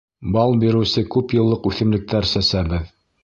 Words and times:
Бал 0.35 0.55
биреүсе 0.63 1.03
күп 1.17 1.35
йыллыҡ 1.37 1.69
үҫемлектәр 1.71 2.31
сәсәбеҙ. 2.33 2.89